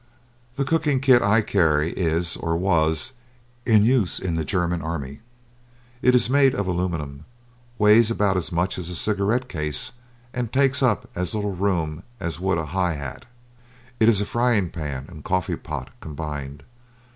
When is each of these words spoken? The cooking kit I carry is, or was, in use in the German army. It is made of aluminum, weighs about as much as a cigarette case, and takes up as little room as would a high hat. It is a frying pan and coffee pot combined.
The 0.55 0.65
cooking 0.65 0.99
kit 0.99 1.21
I 1.21 1.41
carry 1.41 1.91
is, 1.91 2.35
or 2.35 2.57
was, 2.57 3.13
in 3.67 3.85
use 3.85 4.17
in 4.17 4.33
the 4.33 4.43
German 4.43 4.81
army. 4.81 5.19
It 6.01 6.15
is 6.15 6.27
made 6.27 6.55
of 6.55 6.65
aluminum, 6.65 7.25
weighs 7.77 8.09
about 8.09 8.35
as 8.35 8.51
much 8.51 8.79
as 8.79 8.89
a 8.89 8.95
cigarette 8.95 9.47
case, 9.47 9.91
and 10.33 10.51
takes 10.51 10.81
up 10.81 11.07
as 11.13 11.35
little 11.35 11.53
room 11.55 12.01
as 12.19 12.39
would 12.39 12.57
a 12.57 12.65
high 12.73 12.93
hat. 12.95 13.25
It 13.99 14.09
is 14.09 14.19
a 14.21 14.25
frying 14.25 14.71
pan 14.71 15.05
and 15.07 15.23
coffee 15.23 15.55
pot 15.55 15.91
combined. 15.99 16.63